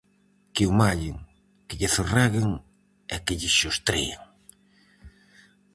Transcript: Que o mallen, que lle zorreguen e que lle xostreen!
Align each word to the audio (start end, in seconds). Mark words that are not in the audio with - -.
Que 0.53 0.63
o 0.69 0.71
mallen, 0.81 1.17
que 1.67 1.77
lle 1.79 1.89
zorreguen 1.95 2.49
e 3.13 3.15
que 3.25 3.37
lle 3.39 3.49
xostreen! 3.59 4.21